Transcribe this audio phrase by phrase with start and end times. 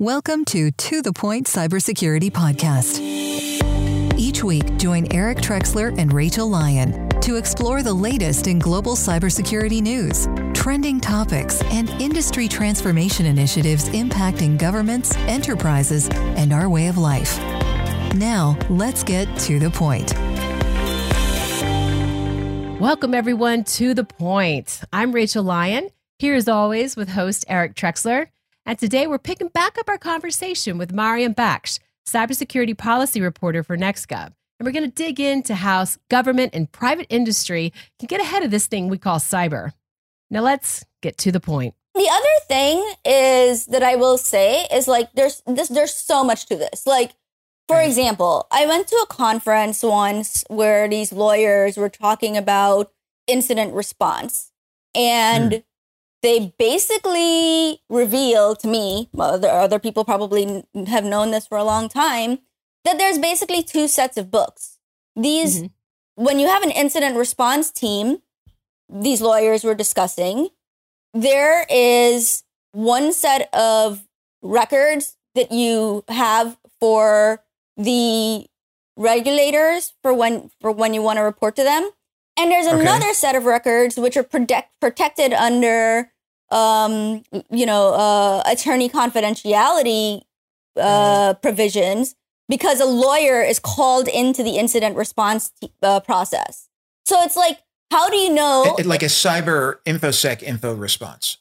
[0.00, 3.00] Welcome to To The Point Cybersecurity Podcast.
[4.16, 9.82] Each week, join Eric Trexler and Rachel Lyon to explore the latest in global cybersecurity
[9.82, 17.36] news, trending topics, and industry transformation initiatives impacting governments, enterprises, and our way of life.
[18.14, 20.14] Now, let's get to the point.
[22.80, 24.80] Welcome, everyone, to The Point.
[24.92, 25.88] I'm Rachel Lyon,
[26.20, 28.28] here as always with host Eric Trexler.
[28.68, 33.78] And today we're picking back up our conversation with Mariam Baksh, cybersecurity policy reporter for
[33.78, 34.26] NextGov.
[34.26, 38.50] And we're going to dig into how government and private industry can get ahead of
[38.50, 39.72] this thing we call cyber.
[40.30, 41.76] Now let's get to the point.
[41.94, 46.44] The other thing is that I will say is like there's this there's so much
[46.48, 46.86] to this.
[46.86, 47.12] Like
[47.68, 52.92] for example, I went to a conference once where these lawyers were talking about
[53.26, 54.52] incident response.
[54.94, 55.62] And mm
[56.22, 61.88] they basically reveal to me, other, other people probably have known this for a long
[61.88, 62.40] time,
[62.84, 64.78] that there's basically two sets of books.
[65.14, 66.24] These, mm-hmm.
[66.24, 68.18] when you have an incident response team,
[68.88, 70.48] these lawyers were discussing,
[71.14, 72.42] there is
[72.72, 74.06] one set of
[74.42, 77.42] records that you have for
[77.76, 78.46] the
[78.96, 81.88] regulators for when for when you want to report to them
[82.38, 82.80] and there's okay.
[82.80, 86.12] another set of records which are protect, protected under,
[86.50, 90.22] um, you know, uh, attorney confidentiality
[90.76, 91.42] uh, mm.
[91.42, 92.14] provisions
[92.48, 96.68] because a lawyer is called into the incident response t- uh, process.
[97.04, 97.60] So it's like,
[97.90, 98.76] how do you know?
[98.78, 101.38] It, it, like a cyber infosec info response.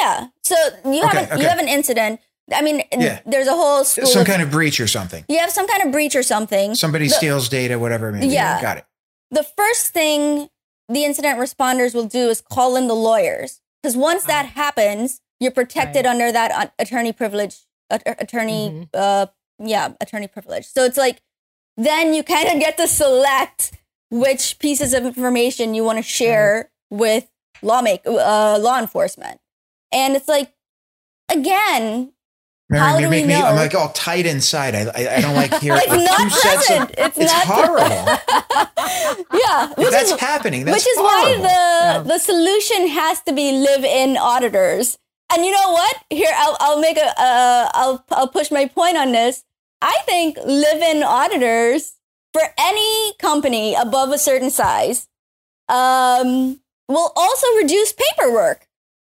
[0.00, 0.28] Yeah.
[0.42, 0.54] So
[0.84, 1.42] you okay, have an, okay.
[1.42, 2.20] you have an incident.
[2.54, 3.20] I mean, yeah.
[3.26, 5.24] there's a whole some of, kind of breach or something.
[5.28, 6.74] You have some kind of breach or something.
[6.74, 8.10] Somebody the, steals data, whatever.
[8.10, 8.28] Maybe.
[8.28, 8.84] Yeah, got it
[9.30, 10.48] the first thing
[10.88, 14.48] the incident responders will do is call in the lawyers because once that ah.
[14.54, 16.10] happens, you're protected right.
[16.10, 17.56] under that uh, attorney privilege,
[17.90, 18.82] attorney, mm-hmm.
[18.94, 19.26] uh,
[19.58, 20.66] yeah, attorney privilege.
[20.66, 21.22] So it's like
[21.76, 23.72] then you kind of get to select
[24.10, 26.98] which pieces of information you want to share right.
[26.98, 27.30] with
[27.62, 29.40] lawmake uh, law enforcement,
[29.92, 30.52] and it's like
[31.30, 32.12] again,
[32.70, 33.46] Mary, How do make we me, know?
[33.46, 34.74] I'm like all tight inside.
[34.74, 36.90] I, I, I don't like hearing it's not present.
[36.90, 37.96] Of, it's, it's not horrible.
[39.40, 40.66] yeah, that's is, happening.
[40.66, 41.42] That's which is horrible.
[41.42, 42.02] why the yeah.
[42.02, 44.98] the solution has to be live-in auditors.
[45.32, 45.96] And you know what?
[46.10, 49.44] Here, I'll, I'll make a, uh, I'll, I'll push my point on this.
[49.80, 51.94] I think live-in auditors
[52.32, 55.08] for any company above a certain size
[55.68, 58.68] um, will also reduce paperwork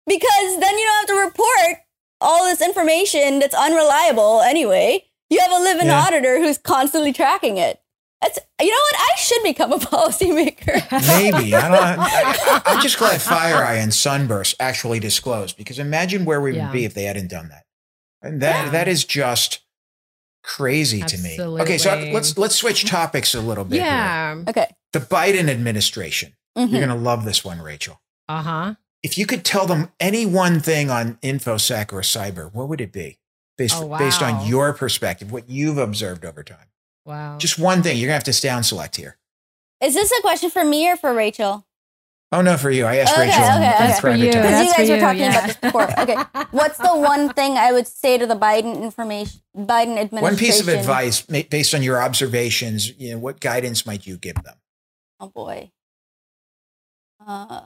[0.06, 1.83] because then you don't have to report
[2.20, 5.04] all this information that's unreliable anyway.
[5.30, 6.00] You have a live-in yeah.
[6.00, 7.80] auditor who's constantly tracking it.
[8.22, 8.96] That's you know what?
[8.96, 10.90] I should become a policymaker.
[11.08, 12.66] Maybe I don't.
[12.66, 16.66] I, am just glad FireEye and Sunburst actually disclosed because imagine where we yeah.
[16.66, 17.64] would be if they hadn't done that.
[18.22, 18.70] And that yeah.
[18.70, 19.60] that is just
[20.42, 21.36] crazy Absolutely.
[21.36, 21.62] to me.
[21.62, 23.76] Okay, so let's let's switch topics a little bit.
[23.76, 24.34] Yeah.
[24.34, 24.44] Here.
[24.48, 24.66] Okay.
[24.92, 26.34] The Biden administration.
[26.56, 26.74] Mm-hmm.
[26.74, 28.00] You're gonna love this one, Rachel.
[28.28, 32.68] Uh huh if you could tell them any one thing on infosec or cyber, what
[32.68, 33.18] would it be?
[33.58, 33.98] Based, oh, wow.
[33.98, 36.66] based on your perspective, what you've observed over time.
[37.04, 37.36] Wow.
[37.38, 37.98] Just one thing.
[37.98, 39.18] You're gonna have to down select here.
[39.82, 41.66] Is this a question for me or for Rachel?
[42.32, 42.86] Oh no, for you.
[42.86, 43.42] I asked okay, Rachel.
[43.42, 43.78] Okay, okay.
[43.78, 44.26] That's for you.
[44.26, 45.30] Because you guys were talking yeah.
[45.30, 46.00] about this before.
[46.00, 46.16] Okay.
[46.50, 50.22] What's the one thing I would say to the Biden information Biden administration?
[50.22, 54.36] One piece of advice based on your observations, you know, what guidance might you give
[54.42, 54.56] them?
[55.20, 55.70] Oh boy.
[57.24, 57.60] Uh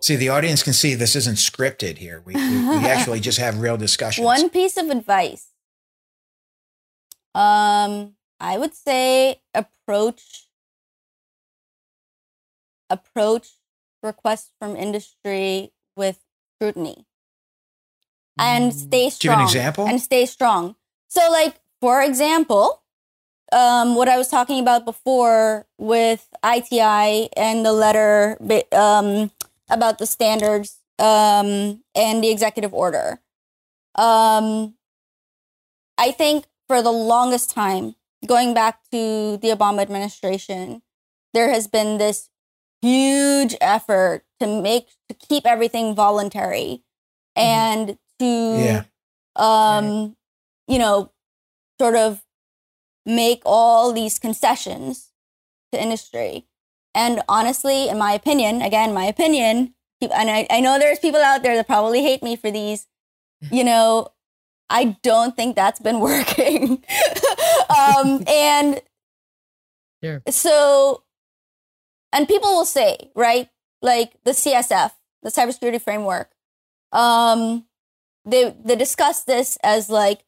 [0.00, 2.22] See, the audience can see this isn't scripted here.
[2.24, 4.24] We, we, we actually just have real discussions.
[4.24, 5.48] One piece of advice.
[7.34, 10.46] Um, I would say approach
[12.88, 13.48] approach
[14.02, 16.18] requests from industry with
[16.56, 17.06] scrutiny
[18.38, 18.74] and mm.
[18.74, 19.20] stay strong.
[19.20, 19.86] Do you have an example?
[19.86, 20.74] And stay strong.
[21.08, 22.82] So, like for example,
[23.52, 28.38] um, what I was talking about before with ITI and the letter
[28.72, 29.30] um,
[29.70, 33.20] about the standards um, and the executive order.
[33.94, 34.74] Um,
[35.98, 37.94] I think for the longest time,
[38.26, 40.82] going back to the Obama administration,
[41.32, 42.28] there has been this
[42.82, 46.82] huge effort to make to keep everything voluntary
[47.36, 47.42] mm-hmm.
[47.42, 48.84] and to yeah.
[49.36, 50.16] um
[50.66, 51.12] you know
[51.80, 52.22] sort of
[53.04, 55.10] make all these concessions
[55.72, 56.46] to industry
[56.94, 61.42] and honestly, in my opinion, again, my opinion, and I, I know there's people out
[61.42, 62.86] there that probably hate me for these,
[63.50, 64.08] you know,
[64.68, 66.82] I don't think that's been working.
[67.68, 68.80] um, and
[70.02, 70.22] sure.
[70.28, 71.02] so,
[72.12, 73.48] and people will say, right,
[73.82, 76.30] like the CSF, the cybersecurity framework,
[76.92, 77.66] um,
[78.24, 80.24] they they discuss this as like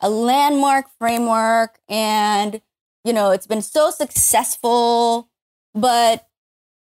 [0.00, 2.60] a landmark framework and
[3.04, 5.30] you know it's been so successful
[5.76, 6.26] but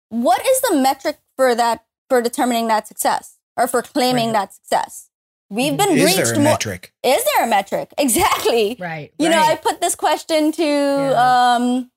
[0.10, 4.34] what is the metric for that for determining that success or for claiming right.
[4.34, 5.10] that success
[5.50, 9.36] we've been is reached there a metric is there a metric exactly right you right.
[9.36, 11.56] know i put this question to yeah.
[11.56, 11.92] um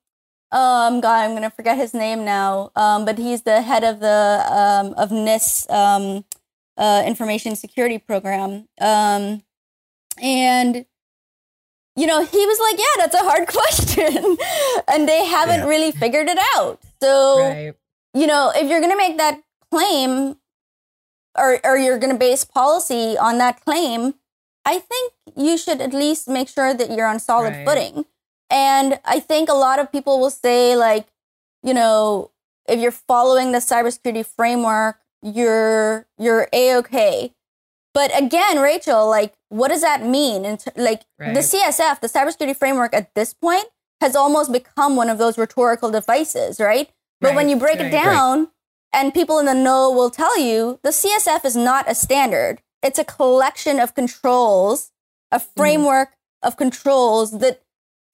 [0.51, 4.45] um god i'm gonna forget his name now um but he's the head of the
[4.49, 6.23] um of NIST um
[6.77, 9.43] uh information security program um
[10.21, 10.85] and
[11.95, 14.37] you know he was like yeah that's a hard question
[14.87, 15.67] and they haven't yeah.
[15.67, 17.73] really figured it out so right.
[18.13, 19.41] you know if you're gonna make that
[19.71, 20.37] claim
[21.37, 24.15] or or you're gonna base policy on that claim
[24.65, 27.67] i think you should at least make sure that you're on solid right.
[27.67, 28.05] footing
[28.53, 31.07] and I think a lot of people will say, like,
[31.63, 32.29] you know,
[32.67, 37.33] if you're following the cybersecurity framework, you're you're a okay.
[37.93, 40.45] But again, Rachel, like, what does that mean?
[40.45, 41.33] And like right.
[41.33, 43.65] the CSF, the cybersecurity framework, at this point
[44.01, 46.89] has almost become one of those rhetorical devices, right?
[47.21, 47.35] But right.
[47.35, 47.87] when you break right.
[47.87, 48.49] it down,
[48.91, 52.61] and people in the know will tell you, the CSF is not a standard.
[52.81, 54.91] It's a collection of controls,
[55.31, 55.45] a mm-hmm.
[55.55, 56.47] framework mm.
[56.47, 57.63] of controls that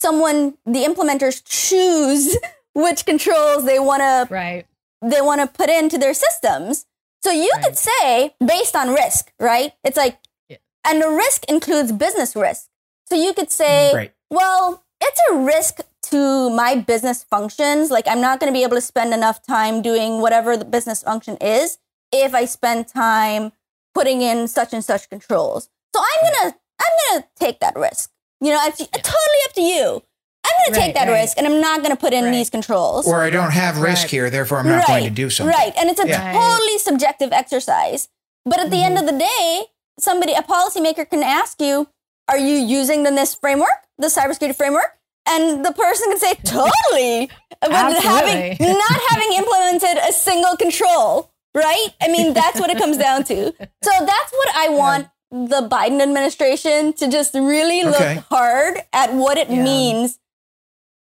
[0.01, 2.37] someone the implementers choose
[2.73, 4.65] which controls they want to right
[5.01, 6.85] they want to put into their systems
[7.23, 7.63] so you right.
[7.63, 10.57] could say based on risk right it's like yeah.
[10.85, 12.67] and the risk includes business risk
[13.07, 14.13] so you could say right.
[14.29, 18.75] well it's a risk to my business functions like i'm not going to be able
[18.75, 21.77] to spend enough time doing whatever the business function is
[22.11, 23.51] if i spend time
[23.93, 27.75] putting in such and such controls so i'm going to i'm going to take that
[27.75, 28.11] risk
[28.41, 28.87] you know, it's yeah.
[28.91, 30.03] totally up to you.
[30.45, 31.21] I'm going to take that right.
[31.21, 32.31] risk and I'm not going to put in right.
[32.31, 33.07] these controls.
[33.07, 35.55] Or I don't have risk here, therefore I'm not going to do something.
[35.55, 35.73] Right.
[35.77, 36.33] And it's a yeah.
[36.33, 38.09] totally subjective exercise.
[38.45, 38.97] But at the mm-hmm.
[38.97, 39.63] end of the day,
[39.99, 41.87] somebody, a policymaker can ask you,
[42.29, 44.97] are you using the NIST framework, the cybersecurity framework?
[45.27, 47.29] And the person can say, totally.
[47.61, 51.87] but having, not having implemented a single control, right?
[52.01, 53.35] I mean, that's what it comes down to.
[53.53, 58.23] So that's what I want the Biden administration to just really look okay.
[58.29, 59.63] hard at what it yeah.
[59.63, 60.19] means,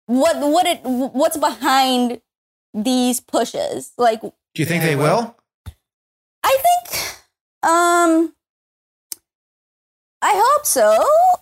[0.08, 2.20] what what it what's behind
[2.72, 3.92] these pushes.
[3.98, 5.36] Like, do you think they will?
[6.42, 7.16] I think,
[7.62, 8.34] um,
[10.22, 10.92] I hope so.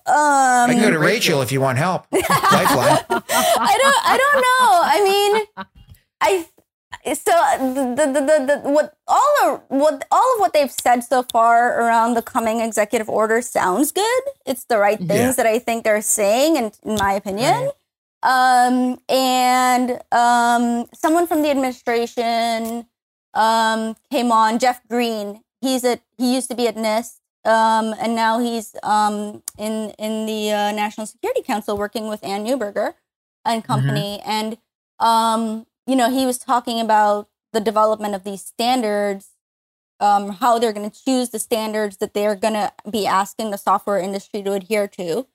[0.06, 2.06] Um, I can go to Rachel if you want help.
[2.12, 3.04] Lifeline.
[3.08, 3.96] I don't.
[4.04, 4.80] I don't know.
[4.82, 5.66] I mean,
[6.20, 6.46] I
[7.14, 11.22] so the, the, the, the, what all of what all of what they've said so
[11.22, 14.22] far around the coming executive order sounds good.
[14.44, 15.32] It's the right things yeah.
[15.32, 17.54] that I think they're saying, and in, in my opinion.
[17.54, 17.70] Right.
[18.26, 22.86] Um, and um, someone from the administration
[23.34, 25.42] um, came on, Jeff Greene.
[25.60, 30.26] He's at he used to be at NIST, um, and now he's um, in in
[30.26, 32.94] the uh, National Security Council working with Anne Neuberger
[33.44, 33.72] and mm-hmm.
[33.72, 34.18] company.
[34.20, 34.30] Mm-hmm.
[34.30, 34.58] And
[34.98, 39.28] um, you know, he was talking about the development of these standards,
[40.00, 43.56] um, how they're going to choose the standards that they're going to be asking the
[43.56, 45.28] software industry to adhere to.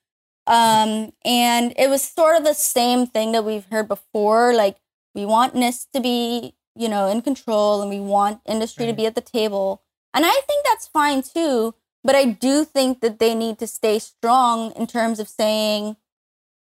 [0.48, 4.54] Um, and it was sort of the same thing that we've heard before.
[4.54, 4.78] Like,
[5.14, 8.92] we want NIST to be, you know, in control and we want industry right.
[8.92, 9.84] to be at the table.
[10.14, 11.76] And I think that's fine too.
[12.04, 15.98] But I do think that they need to stay strong in terms of saying,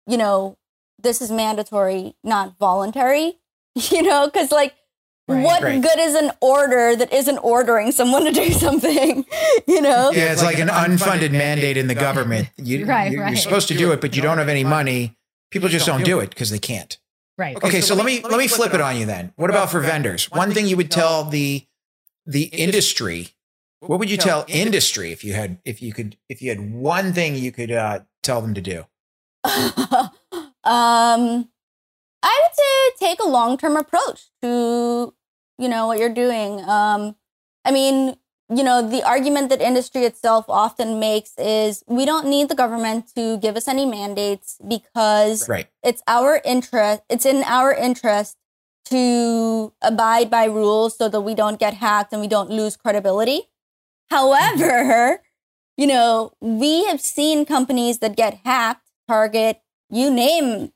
[0.07, 0.59] you know,
[0.99, 3.39] this is mandatory, not voluntary.
[3.75, 4.75] you know, because like,
[5.27, 5.81] Right, what right.
[5.81, 9.25] good is an order that isn't ordering someone to do something?
[9.67, 10.11] you know?
[10.13, 12.51] Yeah, it's like, like an unfunded mandate in the government.
[12.59, 13.31] You, right, you're, right.
[13.31, 15.17] you're supposed to do it, but you don't have any money.
[15.51, 16.99] People just don't do it because they can't.
[17.37, 17.57] Right.
[17.57, 19.33] Okay, so, so let me let me flip it on you then.
[19.37, 20.31] What about for vendors?
[20.31, 21.67] One thing you would tell the
[22.27, 23.31] the industry.
[23.81, 27.13] What would you tell industry if you had if you could if you had one
[27.13, 28.85] thing you could uh, tell them to do?
[30.65, 31.49] um
[32.25, 35.13] I would say take a long term approach to,
[35.59, 36.61] you know, what you're doing.
[36.69, 37.17] Um,
[37.65, 38.17] I mean,
[38.49, 43.13] you know, the argument that industry itself often makes is we don't need the government
[43.15, 45.69] to give us any mandates because right.
[45.83, 48.37] it's our interest, it's in our interest
[48.87, 53.49] to abide by rules so that we don't get hacked and we don't lose credibility.
[54.11, 55.23] However, mm-hmm.
[55.77, 60.74] you know, we have seen companies that get hacked, Target, you name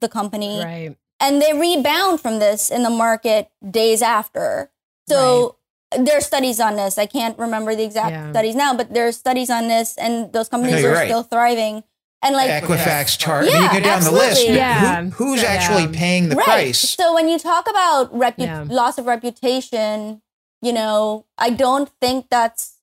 [0.00, 0.62] the company.
[0.62, 0.96] Right.
[1.20, 4.70] And they rebound from this in the market days after.
[5.08, 5.56] So
[5.92, 6.04] right.
[6.04, 6.98] there are studies on this.
[6.98, 8.30] I can't remember the exact yeah.
[8.30, 11.08] studies now, but there are studies on this, and those companies no, are right.
[11.08, 11.84] still thriving.
[12.22, 13.46] And like Equifax, chart.
[13.46, 14.20] Yeah, I mean, you go down absolutely.
[14.20, 14.48] the list.
[14.48, 15.04] Yeah.
[15.04, 15.48] Who, who's yeah.
[15.48, 16.44] actually paying the right.
[16.44, 16.80] price?
[16.80, 18.64] So when you talk about repu- yeah.
[18.68, 20.22] loss of reputation,
[20.60, 22.78] you know, I don't think that's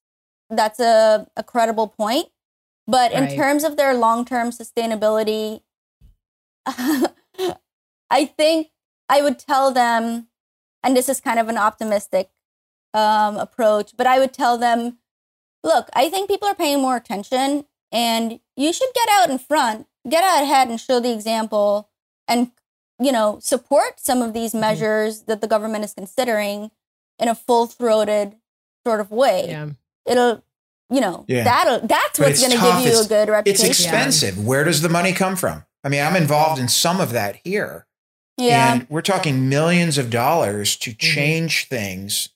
[0.50, 2.28] that's a, a credible point.
[2.88, 5.62] But in terms of their long term sustainability,
[6.66, 8.70] I think
[9.10, 10.28] I would tell them,
[10.84, 12.30] and this is kind of an optimistic
[12.94, 14.98] um, approach, but I would tell them,
[15.64, 19.88] look, I think people are paying more attention and you should get out in front,
[20.10, 21.90] get out ahead and show the example
[22.28, 22.52] and,
[23.00, 24.62] you know, support some of these mm-hmm.
[24.62, 26.72] measures that the government is considering
[27.20, 28.36] in a full throated
[28.86, 29.48] sort of way.
[29.48, 29.70] Yeah.
[30.06, 30.44] It'll,
[30.90, 31.44] you know, yeah.
[31.44, 33.72] that'll, that's but what's going to give you it's, a good reputation.
[33.72, 34.38] It's expensive.
[34.38, 34.44] Yeah.
[34.44, 35.66] Where does the money come from?
[35.84, 37.86] I mean, I'm involved in some of that here.
[38.38, 38.74] Yeah.
[38.74, 40.98] And we're talking millions of dollars to mm-hmm.
[40.98, 41.76] change mm-hmm.
[41.76, 42.30] things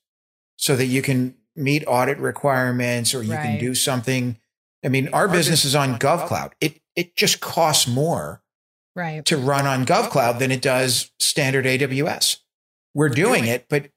[0.57, 3.43] so that you can meet audit requirements or you right.
[3.43, 4.37] can do something.
[4.83, 6.51] I mean, our, our business, business is on GovCloud.
[6.61, 8.41] It it just costs more
[8.95, 9.23] right.
[9.25, 12.37] to run on GovCloud than it does standard AWS.
[12.93, 13.91] We're doing it, but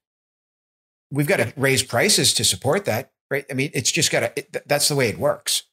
[1.10, 3.46] we've got to raise prices to support that, right?
[3.50, 5.64] I mean, it's just got to, it, that's the way it works.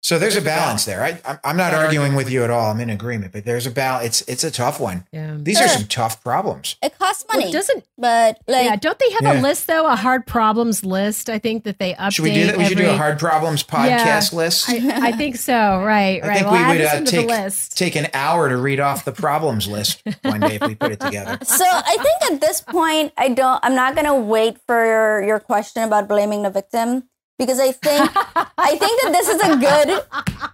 [0.00, 1.02] So there's, there's a balance there.
[1.02, 2.70] I, I'm not arguing with you at all.
[2.70, 4.06] I'm in agreement, but there's a balance.
[4.06, 5.04] It's it's a tough one.
[5.12, 5.36] Yeah.
[5.38, 6.76] These are some tough problems.
[6.82, 7.44] It costs money.
[7.44, 8.76] Well, it doesn't but like yeah?
[8.76, 9.40] Don't they have yeah.
[9.40, 9.86] a list though?
[9.86, 11.28] A hard problems list.
[11.28, 12.12] I think that they update.
[12.14, 12.56] Should we do that?
[12.56, 14.70] We every, should do a hard problems podcast yeah, list.
[14.70, 15.52] I, I, think so.
[15.52, 16.22] Right.
[16.22, 16.22] Right.
[16.22, 16.38] I right.
[16.38, 20.02] think well, we would uh, take take an hour to read off the problems list
[20.22, 21.38] one day if we put it together.
[21.48, 23.58] So I think at this point, I don't.
[23.64, 27.72] I'm not going to wait for your, your question about blaming the victim because I
[27.72, 28.10] think
[28.58, 30.04] I think that this is a good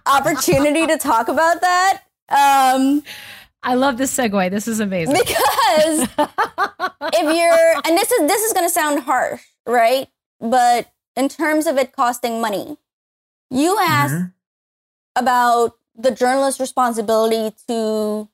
[0.05, 2.03] opportunity to talk about that.
[2.29, 3.03] Um,
[3.63, 4.51] I love this segue.
[4.51, 5.15] This is amazing.
[5.15, 6.07] Because
[7.13, 10.07] if you're and this is this is going to sound harsh, right?
[10.39, 12.77] But in terms of it costing money,
[13.49, 14.27] you asked mm-hmm.
[15.15, 18.29] about the journalist's responsibility to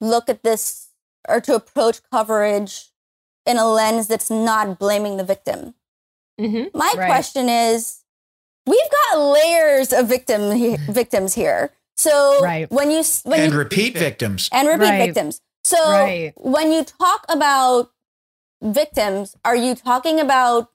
[0.00, 0.88] look at this
[1.28, 2.90] or to approach coverage
[3.46, 5.74] in a lens that's not blaming the victim.
[6.40, 6.76] Mm-hmm.
[6.76, 7.06] My right.
[7.06, 8.04] question is
[8.66, 11.72] we've got layers of victim he- victims here.
[11.96, 12.70] So right.
[12.70, 15.06] when you when and you, repeat victims and repeat right.
[15.06, 15.40] victims.
[15.64, 16.32] So right.
[16.36, 17.90] when you talk about
[18.62, 20.70] victims, are you talking about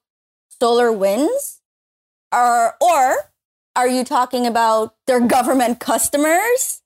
[0.62, 1.60] SolarWinds,
[2.32, 3.32] or or
[3.76, 6.82] are you talking about their government customers?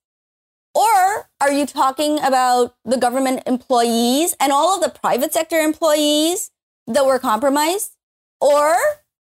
[0.74, 6.52] Or are you talking about the government employees and all of the private sector employees
[6.86, 7.97] that were compromised?
[8.40, 8.76] Or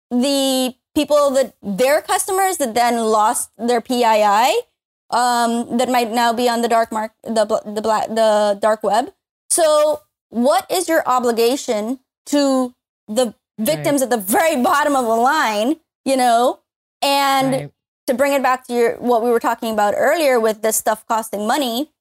[0.10, 4.62] the people that their customers that then lost their PII
[5.10, 9.14] um, that might now be on the dark mark the the black the dark web.
[9.50, 12.74] So, what is your obligation to
[13.08, 14.04] the victims right.
[14.04, 15.78] at the very bottom of the line?
[16.06, 16.60] You know,
[17.02, 17.72] and right.
[18.08, 21.06] to bring it back to your what we were talking about earlier with this stuff
[21.08, 21.92] costing money.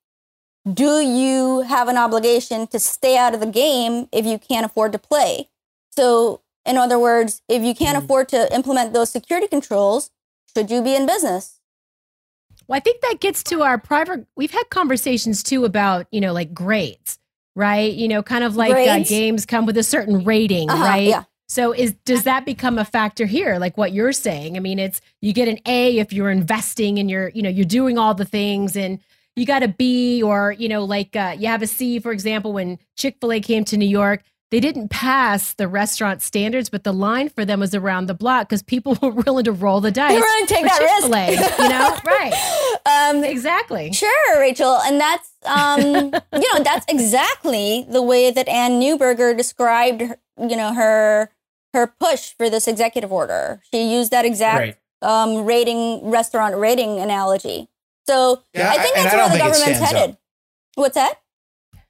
[0.70, 4.92] Do you have an obligation to stay out of the game if you can't afford
[4.92, 5.48] to play?
[5.96, 8.04] So in other words, if you can't mm.
[8.04, 10.10] afford to implement those security controls,
[10.54, 11.60] should you be in business?
[12.66, 14.26] Well, I think that gets to our private.
[14.36, 17.18] We've had conversations too about, you know, like grades,
[17.56, 17.92] right?
[17.92, 21.08] You know, kind of like uh, games come with a certain rating, uh-huh, right?
[21.08, 21.24] Yeah.
[21.48, 24.56] So is does that become a factor here like what you're saying?
[24.56, 27.64] I mean, it's you get an A if you're investing and you're, you know, you're
[27.64, 29.00] doing all the things and
[29.34, 32.52] you got a B or, you know, like uh, you have a C for example
[32.52, 37.28] when Chick-fil-A came to New York, they didn't pass the restaurant standards, but the line
[37.28, 40.12] for them was around the block because people were willing to roll the dice.
[40.12, 43.10] They were willing to take that Chick-fil-A, risk, you know, right?
[43.10, 43.92] Um, exactly.
[43.92, 50.02] Sure, Rachel, and that's um, you know that's exactly the way that Anne Neuberger described,
[50.02, 51.30] her, you know, her
[51.72, 53.62] her push for this executive order.
[53.70, 55.22] She used that exact right.
[55.22, 57.68] um, rating restaurant rating analogy.
[58.08, 60.10] So yeah, I think that's where the government's headed.
[60.10, 60.20] Up.
[60.74, 61.19] What's that?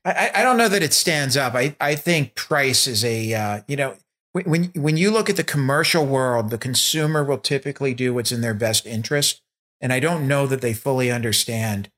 [0.05, 1.55] I, I don't know that it stands up.
[1.55, 3.97] I, I think price is a uh, you know
[4.33, 8.41] when when you look at the commercial world, the consumer will typically do what's in
[8.41, 9.43] their best interest,
[9.81, 11.91] and I don't know that they fully understand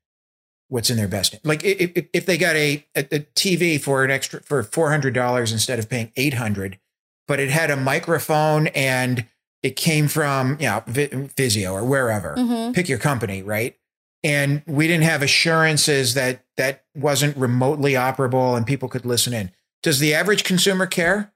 [0.68, 1.36] what's in their best.
[1.44, 5.14] Like if, if they got a, a, a TV for an extra for four hundred
[5.14, 6.78] dollars instead of paying eight hundred,
[7.28, 9.26] but it had a microphone and
[9.62, 12.34] it came from you know Vizio or wherever.
[12.36, 12.72] Mm-hmm.
[12.72, 13.76] Pick your company, right?
[14.24, 19.50] And we didn't have assurances that that wasn't remotely operable and people could listen in.
[19.82, 21.32] Does the average consumer care?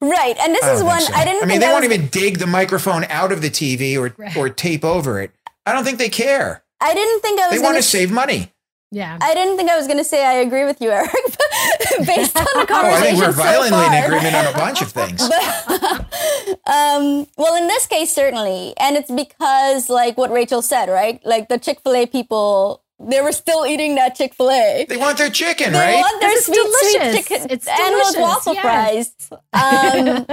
[0.00, 1.12] Right, and this is one so.
[1.14, 1.44] I didn't.
[1.44, 1.94] I mean, they won't was...
[1.94, 4.36] even dig the microphone out of the TV or right.
[4.36, 5.30] or tape over it.
[5.64, 6.62] I don't think they care.
[6.80, 7.58] I didn't think I was.
[7.58, 8.52] They want to save money.
[8.92, 9.18] Yeah.
[9.20, 11.10] I didn't think I was going to say I agree with you, Eric,
[12.06, 12.74] based on the conversation.
[12.74, 15.28] Oh, I think we're violently so in agreement on a bunch of things.
[15.68, 18.74] But, um, well, in this case, certainly.
[18.78, 21.20] And it's because, like what Rachel said, right?
[21.24, 24.86] Like the Chick fil A people, they were still eating that Chick fil A.
[24.88, 25.92] They want their chicken, they right?
[25.92, 27.26] They want their sweet, delicious.
[27.26, 28.62] sweet chicken it's and waffle yes.
[28.62, 29.40] fries.
[29.52, 30.26] Um,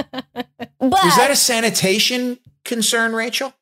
[0.79, 3.53] but, Is that a sanitation concern, Rachel?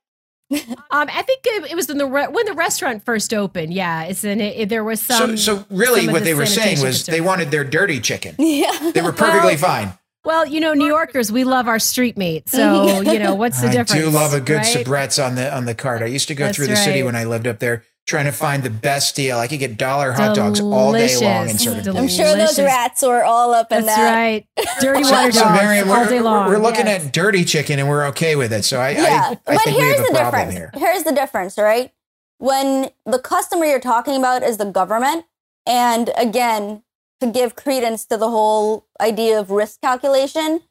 [0.91, 3.73] um, I think it, it was in the re- when the restaurant first opened.
[3.73, 5.37] Yeah, it's in it, there was some.
[5.37, 8.35] So, so really, what the they were saying was they wanted their dirty chicken.
[8.51, 9.93] Yeah, they were perfectly well, fine.
[10.25, 12.49] Well, you know, New Yorkers, we love our street meat.
[12.49, 13.93] So, you know, what's the I difference?
[13.93, 14.65] I do love a good right?
[14.65, 16.01] Sabretts on the on the cart.
[16.01, 16.83] I used to go That's through the right.
[16.83, 19.37] city when I lived up there trying to find the best deal.
[19.37, 23.01] I could get dollar hot dogs all day long in certain I'm sure those rats
[23.01, 24.13] were all up in That's that.
[24.13, 24.47] right.
[24.79, 26.49] Dirty water so, dogs Mariam, all day long.
[26.49, 27.05] We're, looking yes.
[27.05, 28.63] at dirty chicken and we're okay with it.
[28.63, 29.01] So I, yeah.
[29.01, 30.53] I, I but think here's we have the difference.
[30.53, 30.71] Here.
[30.75, 31.91] Here's the difference, right?
[32.37, 35.25] When the customer you're talking about is the government,
[35.65, 36.83] and again,
[37.19, 40.61] to give credence to the whole idea of risk calculation,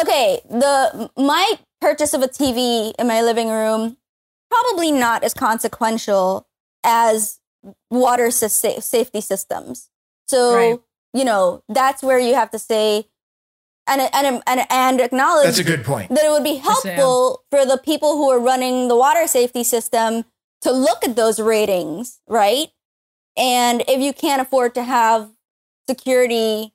[0.00, 3.98] okay, the my purchase of a TV in my living room
[4.50, 6.46] probably not as consequential
[6.84, 7.38] as
[7.90, 9.90] water safety systems.
[10.26, 10.80] So, right.
[11.14, 13.06] you know, that's where you have to say
[13.88, 16.10] and and and and acknowledge That's a good point.
[16.10, 20.24] That it would be helpful for the people who are running the water safety system
[20.60, 22.68] to look at those ratings, right?
[23.36, 25.30] And if you can't afford to have
[25.88, 26.72] security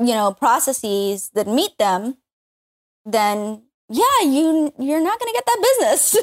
[0.00, 2.16] you know processes that meet them
[3.04, 6.16] then yeah you you're not going to get that business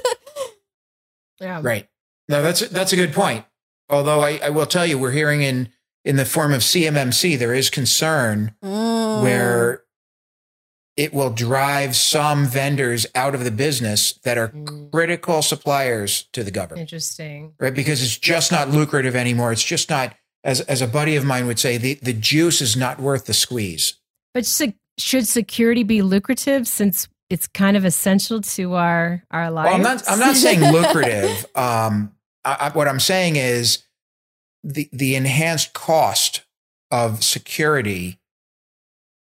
[1.42, 1.88] yeah right
[2.30, 3.46] no that's that's a good point
[3.90, 5.70] although I, I will tell you we're hearing in
[6.04, 9.22] in the form of cmmc there is concern mm.
[9.22, 9.84] where
[10.96, 14.92] it will drive some vendors out of the business that are mm.
[14.92, 19.90] critical suppliers to the government interesting right because it's just not lucrative anymore it's just
[19.90, 20.16] not
[20.48, 23.34] as as a buddy of mine would say, the the juice is not worth the
[23.34, 23.96] squeeze.
[24.34, 29.68] But se- should security be lucrative since it's kind of essential to our our lives?
[29.68, 31.46] Well, I'm not I'm not saying lucrative.
[31.56, 32.14] Um,
[32.52, 33.84] I, what I'm saying is
[34.64, 36.46] the the enhanced cost
[36.92, 38.20] of security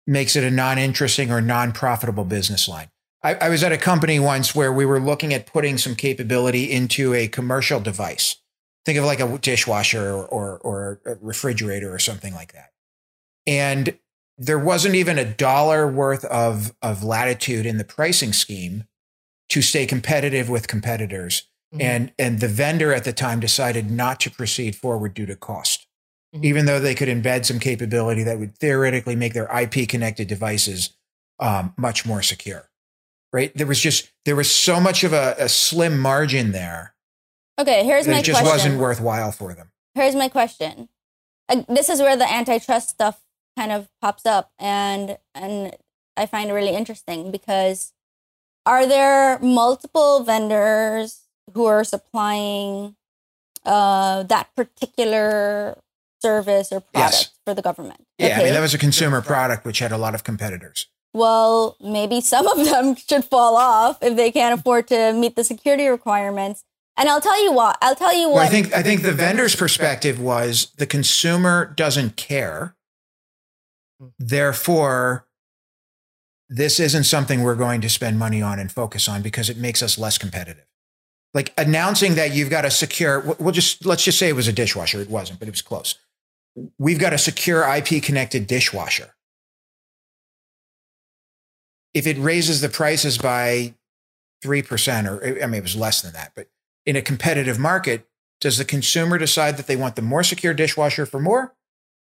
[0.06, 2.90] makes it a non-interesting or non-profitable business line.
[3.22, 6.70] I, I was at a company once where we were looking at putting some capability
[6.70, 8.36] into a commercial device
[8.86, 12.70] Think of like a dishwasher or, or, or a refrigerator or something like that.
[13.44, 13.98] And
[14.38, 18.84] there wasn't even a dollar worth of, of latitude in the pricing scheme
[19.48, 21.48] to stay competitive with competitors.
[21.74, 21.82] Mm-hmm.
[21.82, 25.86] And, and the vendor at the time decided not to proceed forward due to cost,
[26.34, 26.44] mm-hmm.
[26.44, 30.96] even though they could embed some capability that would theoretically make their IP connected devices
[31.40, 32.70] um, much more secure.
[33.32, 33.52] Right.
[33.54, 36.94] There was just, there was so much of a, a slim margin there
[37.58, 38.34] Okay, here's my question.
[38.34, 39.70] it just wasn't worthwhile for them.
[39.94, 40.88] Here's my question.
[41.68, 43.22] this is where the antitrust stuff
[43.56, 45.74] kind of pops up, and and
[46.16, 47.92] I find it really interesting because
[48.66, 51.22] are there multiple vendors
[51.54, 52.96] who are supplying
[53.64, 55.78] uh, that particular
[56.20, 57.30] service or product yes.
[57.44, 58.04] for the government?
[58.18, 58.34] Yeah, okay.
[58.34, 60.86] I mean that was a consumer product which had a lot of competitors.
[61.14, 65.44] Well, maybe some of them should fall off if they can't afford to meet the
[65.44, 66.64] security requirements
[66.96, 67.76] and I'll tell you what.
[67.82, 68.36] I'll tell you what.
[68.36, 72.74] Well, I think I think the vendor's perspective was the consumer doesn't care.
[74.18, 75.26] Therefore,
[76.48, 79.82] this isn't something we're going to spend money on and focus on because it makes
[79.82, 80.64] us less competitive.
[81.34, 84.52] Like announcing that you've got a secure, we'll just let's just say it was a
[84.52, 85.00] dishwasher.
[85.00, 85.96] It wasn't, but it was close.
[86.78, 89.14] We've got a secure IP connected dishwasher.
[91.92, 93.74] If it raises the prices by
[94.44, 96.48] 3%, or I mean, it was less than that, but
[96.84, 98.06] in a competitive market,
[98.40, 101.54] does the consumer decide that they want the more secure dishwasher for more?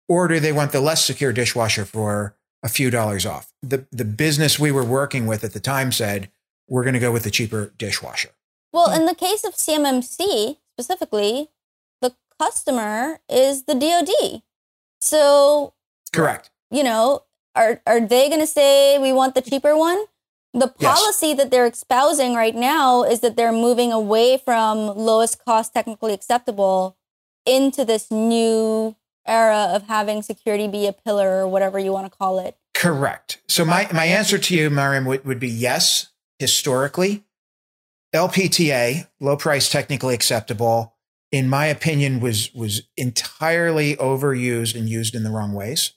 [0.07, 3.53] Or do they want the less secure dishwasher for a few dollars off?
[3.61, 6.29] The, the business we were working with at the time said,
[6.67, 8.29] we're going to go with the cheaper dishwasher.
[8.71, 9.01] Well, hmm.
[9.01, 11.49] in the case of CMMC specifically,
[12.01, 14.41] the customer is the DoD.
[14.99, 15.73] So,
[16.13, 16.49] correct.
[16.69, 17.23] You know,
[17.55, 20.05] are are they going to say we want the cheaper one?
[20.53, 21.37] The policy yes.
[21.37, 26.97] that they're espousing right now is that they're moving away from lowest cost technically acceptable
[27.45, 32.17] into this new era of having security be a pillar or whatever you want to
[32.17, 32.57] call it.
[32.73, 33.41] Correct.
[33.47, 36.07] So my, my answer to you, Mariam, would, would be yes,
[36.39, 37.23] historically.
[38.13, 40.95] LPTA, low price technically acceptable,
[41.31, 45.93] in my opinion, was was entirely overused and used in the wrong ways.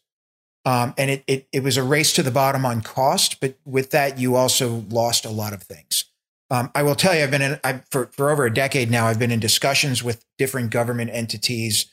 [0.66, 3.90] Um, and it, it, it was a race to the bottom on cost, but with
[3.90, 6.06] that, you also lost a lot of things.
[6.50, 9.06] Um, I will tell you, I've been in, I, for, for over a decade now,
[9.06, 11.92] I've been in discussions with different government entities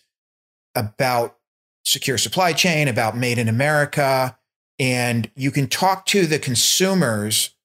[0.75, 1.37] about
[1.83, 4.37] secure supply chain, about made in America.
[4.79, 7.55] And you can talk to the consumers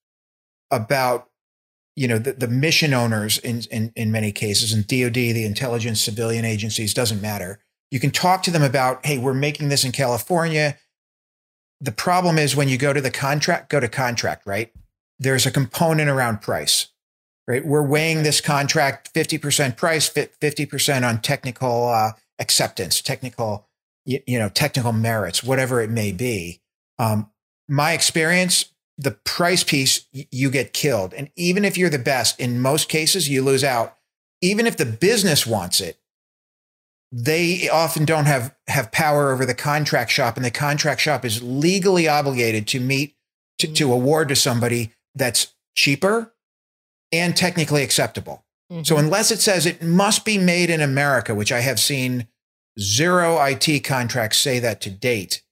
[0.71, 1.29] about,
[1.97, 5.99] you know, the, the mission owners in, in, in many cases, and DOD, the intelligence
[5.99, 7.59] civilian agencies, doesn't matter.
[7.91, 10.77] You can talk to them about, hey, we're making this in California
[11.79, 14.71] the problem is when you go to the contract, go to contract, right?
[15.19, 16.87] There's a component around price.
[17.47, 17.65] right?
[17.65, 23.67] We're weighing this contract 50% price, 50% on technical uh, acceptance, technical,
[24.05, 26.61] you, you, know, technical merits, whatever it may be.
[26.99, 27.29] Um,
[27.67, 31.13] my experience, the price piece, you get killed.
[31.13, 33.95] And even if you're the best, in most cases, you lose out.
[34.41, 35.99] Even if the business wants it,
[37.11, 41.41] they often don't have, have power over the contract shop, and the contract shop is
[41.41, 43.15] legally obligated to meet
[43.59, 46.33] to, to award to somebody that's cheaper
[47.11, 48.45] and technically acceptable.
[48.71, 48.83] Mm-hmm.
[48.83, 52.27] So unless it says it must be made in America, which I have seen
[52.79, 55.43] zero IT contracts say that to date,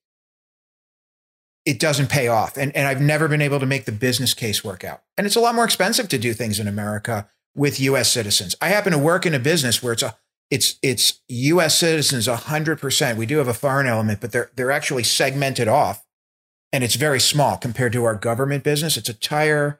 [1.66, 2.58] it doesn't pay off.
[2.58, 5.02] And, and I've never been able to make the business case work out.
[5.18, 8.56] And it's a lot more expensive to do things in America with US citizens.
[8.62, 10.16] I happen to work in a business where it's a
[10.52, 13.18] it's it's US citizens 100%.
[13.18, 16.06] We do have a foreign element, but they're they're actually segmented off
[16.72, 18.98] and it's very small compared to our government business.
[18.98, 19.80] It's a tire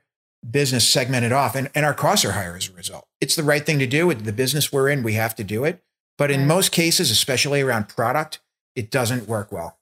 [0.50, 3.08] business segmented off and, and our costs are higher as a result.
[3.22, 4.08] It's the right thing to do.
[4.08, 5.84] With the business we're in, we have to do it.
[6.18, 8.40] But in most cases, especially around product,
[8.76, 9.78] it doesn't work well.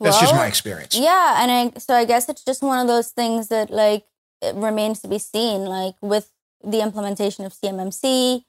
[0.00, 0.96] That's well, just my experience.
[0.96, 1.42] Yeah.
[1.42, 4.04] And I, so I guess it's just one of those things that like
[4.40, 6.32] it remains to be seen, like with
[6.64, 8.42] the implementation of CMMC.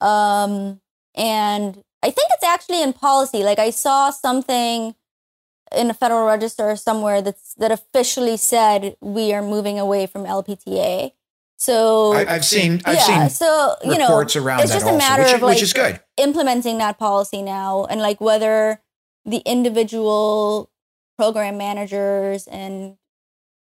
[0.00, 0.80] Um,
[1.14, 3.42] and I think it's actually in policy.
[3.42, 4.94] Like I saw something
[5.74, 11.12] in a federal register somewhere that's that officially said we are moving away from LPTA.
[11.58, 14.96] So I, have seen I've yeah, seen so you know reports around it's just a
[14.96, 18.82] matter which, of like which is good implementing that policy now and like whether
[19.24, 20.70] the individual
[21.18, 22.96] program managers and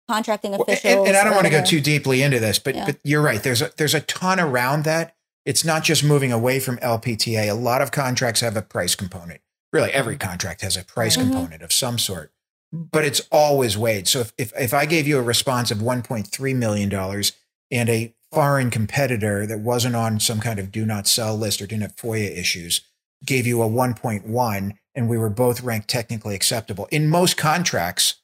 [0.10, 2.76] contracting officials well, and, and, I don't want to go too deeply into this but
[2.76, 2.86] yeah.
[2.86, 6.60] but you're right there's a there's a ton around that it's not just moving away
[6.60, 10.84] from LPTA a lot of contracts have a price component really every contract has a
[10.84, 11.32] price mm-hmm.
[11.32, 12.32] component of some sort,
[12.72, 14.08] but it's always weighed.
[14.08, 17.24] So if, if, if I gave you a response of $1.3 million
[17.72, 21.68] and a foreign competitor that wasn't on some kind of do not sell list or
[21.68, 22.82] didn't have FOIA issues
[23.26, 26.88] gave you a 1.1 and we were both ranked technically acceptable.
[26.92, 28.16] In most contracts,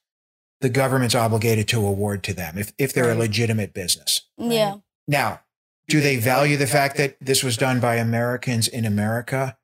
[0.61, 4.21] the government's obligated to award to them if, if they're a legitimate business.
[4.37, 4.77] Yeah.
[5.07, 5.41] Now,
[5.87, 9.57] do they value the fact that this was done by Americans in America?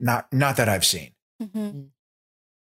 [0.00, 1.12] Not not that I've seen.
[1.42, 1.58] Mm-hmm.
[1.58, 1.88] Mm.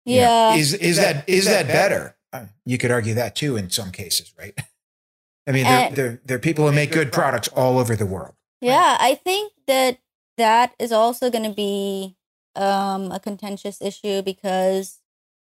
[0.05, 0.55] Yeah.
[0.55, 2.17] Is is that is that better?
[2.33, 4.57] Uh, you could argue that too in some cases, right?
[5.47, 8.35] I mean, there, there, there are people who make good products all over the world.
[8.61, 9.97] Yeah, I think that
[10.39, 12.15] that is also going to be
[12.55, 14.99] um, a contentious issue because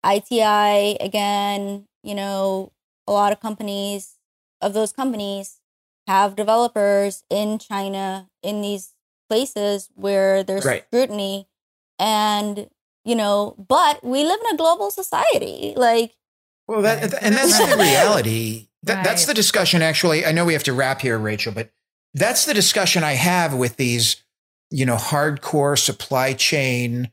[0.06, 2.72] ITI, again, you know,
[3.08, 4.16] a lot of companies,
[4.62, 5.60] of those companies,
[6.08, 8.94] have developers in China in these
[9.30, 10.84] places where there's right.
[10.88, 11.48] scrutiny.
[12.00, 12.70] And
[13.06, 15.74] you know, but we live in a global society.
[15.76, 16.16] Like,
[16.68, 18.68] well, that and that's the reality.
[18.84, 19.04] That, right.
[19.04, 19.82] That's the discussion.
[19.82, 21.70] Actually, I know we have to wrap here, Rachel, but
[22.14, 24.23] that's the discussion I have with these,
[24.74, 27.12] you know, hardcore supply chain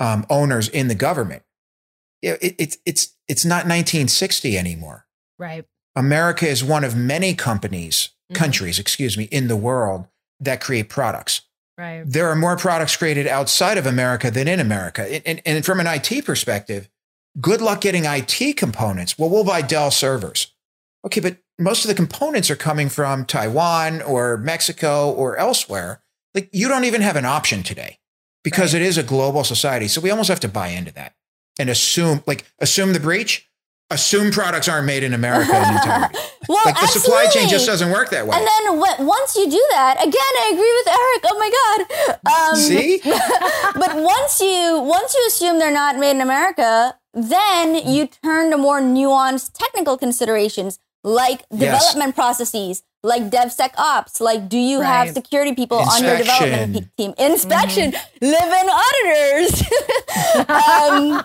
[0.00, 1.44] um, owners in the government.
[2.20, 5.06] It, it, it's it's it's not 1960 anymore.
[5.38, 5.64] Right.
[5.94, 8.34] America is one of many companies, mm-hmm.
[8.34, 10.08] countries, excuse me, in the world
[10.40, 11.42] that create products.
[11.76, 12.02] Right.
[12.04, 15.02] There are more products created outside of America than in America.
[15.02, 16.88] And, and, and, from an IT perspective,
[17.40, 19.16] good luck getting IT components.
[19.16, 20.52] Well, we'll buy Dell servers.
[21.06, 26.02] Okay, but most of the components are coming from Taiwan or Mexico or elsewhere.
[26.34, 27.98] Like you don't even have an option today
[28.44, 28.82] because right.
[28.82, 29.88] it is a global society.
[29.88, 31.14] So we almost have to buy into that
[31.58, 33.48] and assume, like, assume the breach
[33.90, 36.18] assume products aren't made in America in entirety.
[36.48, 37.00] well, like the absolutely.
[37.00, 38.36] supply chain just doesn't work that way.
[38.36, 41.24] And then w- once you do that, again, I agree with Eric.
[41.24, 42.50] Oh my god.
[42.50, 43.00] Um, See,
[43.74, 48.58] but once you once you assume they're not made in America, then you turn to
[48.58, 52.14] more nuanced technical considerations like development yes.
[52.14, 55.06] processes, like DevSecOps, like do you right.
[55.06, 56.06] have security people Inspection.
[56.06, 57.14] on your development team?
[57.18, 58.26] Inspection, mm-hmm.
[58.26, 59.62] live-in auditors.
[60.48, 61.22] um,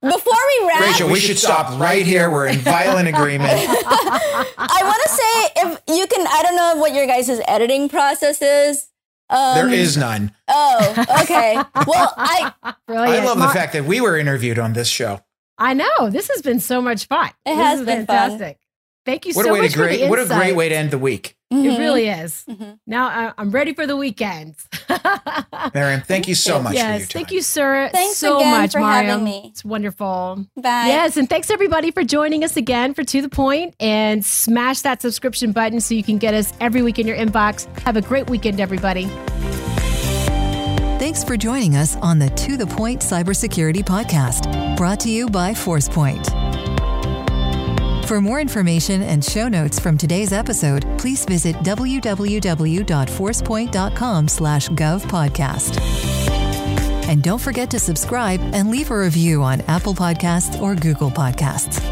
[0.00, 2.30] before we wrap, Rachel, we, we should stop, stop right here.
[2.30, 3.52] We're in violent agreement.
[3.52, 8.40] I want to say if you can, I don't know what your guys' editing process
[8.40, 8.88] is.
[9.28, 10.32] Um, there is none.
[10.48, 11.56] Oh, okay.
[11.86, 12.52] Well, I
[12.86, 13.22] Brilliant.
[13.22, 15.20] I love the fact that we were interviewed on this show.
[15.58, 17.28] I know this has been so much fun.
[17.44, 18.58] It this has been fantastic.
[18.58, 18.65] Fun.
[19.06, 20.98] Thank you what so much great, for the What a great way to end the
[20.98, 21.36] week.
[21.52, 21.64] Mm-hmm.
[21.64, 22.44] It really is.
[22.50, 22.72] Mm-hmm.
[22.88, 24.56] Now I'm ready for the weekend.
[25.74, 26.74] Mariam, thank you so much.
[26.74, 27.88] Yes, thank you, sir.
[27.92, 29.06] Thanks so again much, for Mariam.
[29.06, 29.42] having me.
[29.46, 30.44] It's wonderful.
[30.56, 30.86] Bye.
[30.88, 35.00] Yes, and thanks everybody for joining us again for To the Point and smash that
[35.00, 37.64] subscription button so you can get us every week in your inbox.
[37.82, 39.04] Have a great weekend, everybody.
[40.98, 45.52] Thanks for joining us on the To the Point Cybersecurity Podcast, brought to you by
[45.52, 46.45] Forcepoint.
[48.06, 55.80] For more information and show notes from today's episode, please visit www.forcepoint.com slash govpodcast.
[57.08, 61.82] And don't forget to subscribe and leave a review on Apple Podcasts or Google Podcasts.